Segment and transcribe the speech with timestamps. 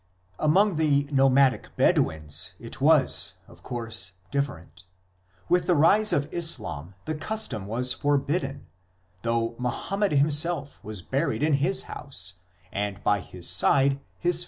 [0.39, 4.81] 2 Among the nomadic Bedouins it was, of course, different.
[5.47, 8.65] With the rise of Islam the custom was forbidden,
[9.21, 12.33] though Muhammad himself was buried in his house,
[12.71, 14.39] and by his side his first successors.